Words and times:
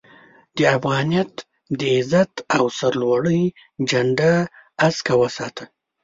د 0.57 0.59
افغانيت 0.77 1.33
د 1.79 1.81
عزت 1.95 2.33
او 2.57 2.63
سر 2.77 2.93
لوړۍ 3.01 3.41
جنډه 3.89 4.33
هسکه 4.81 5.13
وساته 5.21 5.63